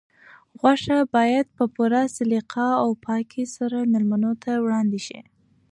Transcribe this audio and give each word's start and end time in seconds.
غوښه 0.59 0.97
باید 1.15 1.45
په 1.57 1.63
پوره 1.73 2.01
سلیقه 2.15 2.67
او 2.83 2.89
پاکۍ 3.05 3.45
سره 3.55 3.77
مېلمنو 3.91 4.31
ته 4.43 4.51
وړاندې 4.63 4.99
شي. 5.07 5.19